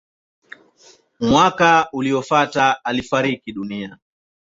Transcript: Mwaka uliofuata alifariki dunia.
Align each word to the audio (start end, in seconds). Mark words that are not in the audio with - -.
Mwaka 1.19 1.89
uliofuata 1.91 2.85
alifariki 2.85 3.51
dunia. 3.53 3.97